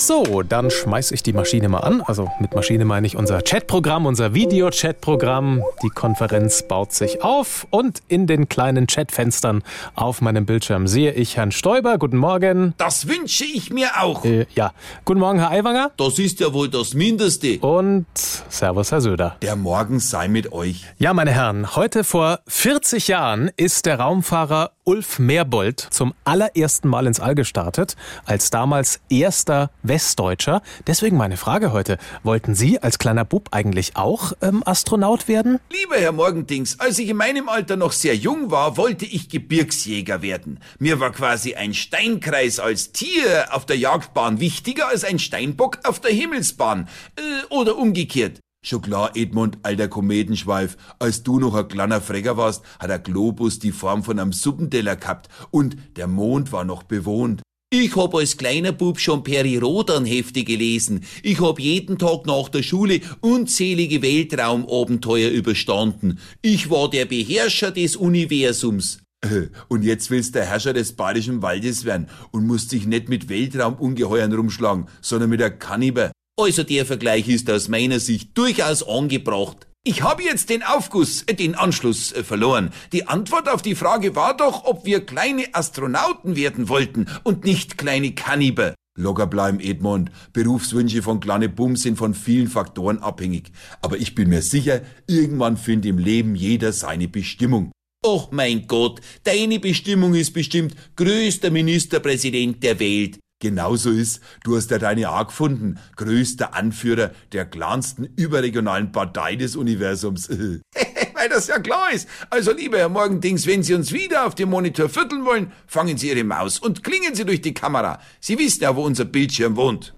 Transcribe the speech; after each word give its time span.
So, 0.00 0.42
dann 0.42 0.70
schmeiß 0.70 1.10
ich 1.10 1.22
die 1.22 1.34
Maschine 1.34 1.68
mal 1.68 1.80
an. 1.80 2.00
Also 2.00 2.32
mit 2.40 2.54
Maschine 2.54 2.86
meine 2.86 3.06
ich 3.06 3.16
unser 3.16 3.42
Chatprogramm, 3.42 4.06
unser 4.06 4.32
Video-Chatprogramm. 4.32 5.62
Die 5.82 5.90
Konferenz 5.90 6.62
baut 6.62 6.94
sich 6.94 7.22
auf 7.22 7.66
und 7.68 8.00
in 8.08 8.26
den 8.26 8.48
kleinen 8.48 8.86
Chatfenstern 8.86 9.62
auf 9.94 10.22
meinem 10.22 10.46
Bildschirm 10.46 10.86
sehe 10.86 11.12
ich 11.12 11.36
Herrn 11.36 11.52
Stoiber. 11.52 11.98
Guten 11.98 12.16
Morgen. 12.16 12.72
Das 12.78 13.08
wünsche 13.08 13.44
ich 13.44 13.68
mir 13.70 13.90
auch. 14.00 14.24
Äh, 14.24 14.46
ja, 14.54 14.72
guten 15.04 15.20
Morgen, 15.20 15.38
Herr 15.38 15.50
Aiwanger. 15.50 15.90
Das 15.98 16.18
ist 16.18 16.40
ja 16.40 16.50
wohl 16.54 16.70
das 16.70 16.94
Mindeste. 16.94 17.58
Und 17.58 18.06
Servus, 18.14 18.92
Herr 18.92 19.02
Söder. 19.02 19.36
Der 19.42 19.54
Morgen 19.54 20.00
sei 20.00 20.28
mit 20.28 20.50
euch. 20.50 20.86
Ja, 20.96 21.12
meine 21.12 21.32
Herren, 21.32 21.76
heute 21.76 22.04
vor 22.04 22.40
40 22.46 23.06
Jahren 23.08 23.50
ist 23.58 23.84
der 23.84 24.00
Raumfahrer 24.00 24.70
Ulf 24.84 25.18
Merbold 25.18 25.78
zum 25.90 26.14
allerersten 26.24 26.88
Mal 26.88 27.06
ins 27.06 27.20
All 27.20 27.34
gestartet, 27.34 27.96
als 28.24 28.50
damals 28.50 29.00
erster 29.08 29.70
Westdeutscher. 29.90 30.62
Deswegen 30.86 31.16
meine 31.16 31.36
Frage 31.36 31.72
heute. 31.72 31.98
Wollten 32.22 32.54
Sie 32.54 32.78
als 32.78 33.00
kleiner 33.00 33.24
Bub 33.24 33.48
eigentlich 33.50 33.96
auch 33.96 34.32
ähm, 34.40 34.62
Astronaut 34.64 35.26
werden? 35.26 35.58
Lieber 35.68 35.96
Herr 35.96 36.12
Morgendings, 36.12 36.78
als 36.78 37.00
ich 37.00 37.08
in 37.08 37.16
meinem 37.16 37.48
Alter 37.48 37.74
noch 37.76 37.90
sehr 37.90 38.14
jung 38.14 38.52
war, 38.52 38.76
wollte 38.76 39.04
ich 39.04 39.28
Gebirgsjäger 39.28 40.22
werden. 40.22 40.60
Mir 40.78 41.00
war 41.00 41.10
quasi 41.10 41.56
ein 41.56 41.74
Steinkreis 41.74 42.60
als 42.60 42.92
Tier 42.92 43.48
auf 43.50 43.66
der 43.66 43.78
Jagdbahn 43.78 44.38
wichtiger 44.38 44.86
als 44.86 45.02
ein 45.02 45.18
Steinbock 45.18 45.80
auf 45.82 45.98
der 45.98 46.12
Himmelsbahn. 46.12 46.88
Äh, 47.16 47.52
oder 47.52 47.76
umgekehrt. 47.76 48.38
Schon 48.62 48.82
klar, 48.82 49.12
Edmund, 49.16 49.58
alter 49.64 49.88
Kometenschweif, 49.88 50.76
als 51.00 51.24
du 51.24 51.40
noch 51.40 51.54
ein 51.54 51.66
kleiner 51.66 52.00
Frecker 52.00 52.36
warst, 52.36 52.62
hat 52.78 52.90
der 52.90 52.98
Globus 53.00 53.58
die 53.58 53.72
Form 53.72 54.04
von 54.04 54.20
einem 54.20 54.34
Suppenteller 54.34 54.94
gehabt 54.94 55.28
und 55.50 55.76
der 55.96 56.06
Mond 56.06 56.52
war 56.52 56.64
noch 56.64 56.84
bewohnt. 56.84 57.42
Ich 57.72 57.94
hab 57.94 58.16
als 58.16 58.36
kleiner 58.36 58.72
Bub 58.72 58.98
schon 58.98 59.22
Peri-Rodan-Hefte 59.22 60.42
gelesen. 60.42 61.04
Ich 61.22 61.40
hab 61.40 61.60
jeden 61.60 61.98
Tag 61.98 62.26
nach 62.26 62.48
der 62.48 62.64
Schule 62.64 63.00
unzählige 63.20 64.02
Weltraumabenteuer 64.02 65.30
überstanden. 65.30 66.18
Ich 66.42 66.68
war 66.68 66.90
der 66.90 67.04
Beherrscher 67.04 67.70
des 67.70 67.94
Universums. 67.94 68.98
Äh, 69.20 69.50
Und 69.68 69.84
jetzt 69.84 70.10
willst 70.10 70.34
der 70.34 70.46
Herrscher 70.46 70.72
des 70.72 70.94
Badischen 70.94 71.42
Waldes 71.42 71.84
werden 71.84 72.08
und 72.32 72.44
musst 72.44 72.72
dich 72.72 72.86
nicht 72.86 73.08
mit 73.08 73.28
Weltraumungeheuern 73.28 74.32
rumschlagen, 74.32 74.88
sondern 75.00 75.30
mit 75.30 75.38
der 75.38 75.56
Kanniber. 75.56 76.10
Also 76.36 76.64
der 76.64 76.84
Vergleich 76.84 77.28
ist 77.28 77.48
aus 77.48 77.68
meiner 77.68 78.00
Sicht 78.00 78.36
durchaus 78.36 78.82
angebracht. 78.82 79.68
Ich 79.82 80.02
habe 80.02 80.22
jetzt 80.22 80.50
den 80.50 80.62
Aufguss, 80.62 81.22
äh, 81.22 81.32
den 81.32 81.54
Anschluss 81.54 82.12
äh, 82.12 82.22
verloren. 82.22 82.70
Die 82.92 83.08
Antwort 83.08 83.48
auf 83.48 83.62
die 83.62 83.74
Frage 83.74 84.14
war 84.14 84.36
doch, 84.36 84.64
ob 84.64 84.84
wir 84.84 85.06
kleine 85.06 85.54
Astronauten 85.54 86.36
werden 86.36 86.68
wollten 86.68 87.06
und 87.24 87.44
nicht 87.44 87.78
kleine 87.78 88.12
Kanniber. 88.12 88.74
Locker 88.98 89.26
bleiben, 89.26 89.58
Edmund. 89.58 90.10
Berufswünsche 90.34 91.00
von 91.00 91.20
kleine 91.20 91.48
Bums 91.48 91.82
sind 91.82 91.96
von 91.96 92.12
vielen 92.12 92.48
Faktoren 92.48 92.98
abhängig. 92.98 93.52
Aber 93.80 93.96
ich 93.96 94.14
bin 94.14 94.28
mir 94.28 94.42
sicher, 94.42 94.82
irgendwann 95.06 95.56
findet 95.56 95.88
im 95.88 95.98
Leben 95.98 96.34
jeder 96.34 96.72
seine 96.74 97.08
Bestimmung. 97.08 97.72
Och 98.04 98.32
mein 98.32 98.66
Gott, 98.66 99.00
deine 99.24 99.60
Bestimmung 99.60 100.14
ist 100.14 100.34
bestimmt 100.34 100.74
größter 100.96 101.50
Ministerpräsident 101.50 102.62
der 102.62 102.78
Welt. 102.80 103.18
Genauso 103.40 103.90
ist, 103.90 104.20
du 104.44 104.54
hast 104.54 104.70
ja 104.70 104.78
deine 104.78 105.08
A 105.08 105.22
gefunden, 105.22 105.78
größter 105.96 106.54
Anführer 106.54 107.10
der 107.32 107.46
kleinsten 107.46 108.04
überregionalen 108.16 108.92
Partei 108.92 109.34
des 109.34 109.56
Universums. 109.56 110.28
Weil 111.14 111.28
das 111.30 111.48
ja 111.48 111.58
klar 111.58 111.90
ist. 111.92 112.06
Also 112.28 112.52
lieber 112.52 112.78
Herr 112.78 112.90
Morgendings, 112.90 113.46
wenn 113.46 113.62
Sie 113.62 113.74
uns 113.74 113.92
wieder 113.92 114.26
auf 114.26 114.34
dem 114.34 114.50
Monitor 114.50 114.90
vierteln 114.90 115.24
wollen, 115.24 115.52
fangen 115.66 115.96
Sie 115.96 116.10
Ihre 116.10 116.24
Maus 116.24 116.58
und 116.58 116.84
klingen 116.84 117.14
Sie 117.14 117.24
durch 117.24 117.40
die 117.40 117.54
Kamera. 117.54 117.98
Sie 118.20 118.38
wissen 118.38 118.62
ja, 118.62 118.76
wo 118.76 118.84
unser 118.84 119.06
Bildschirm 119.06 119.56
wohnt. 119.56 119.94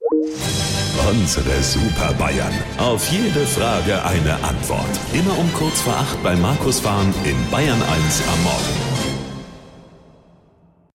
Unsere 1.10 1.62
Super 1.62 2.14
Bayern. 2.14 2.52
Auf 2.78 3.10
jede 3.10 3.44
Frage 3.44 4.04
eine 4.04 4.34
Antwort. 4.44 5.00
Immer 5.12 5.36
um 5.36 5.52
kurz 5.52 5.80
vor 5.80 5.96
acht 5.96 6.22
bei 6.22 6.36
Markus 6.36 6.78
Fahren 6.78 7.12
in 7.24 7.36
Bayern 7.50 7.82
1 7.82 8.22
am 8.28 8.42
Morgen. 8.44 8.81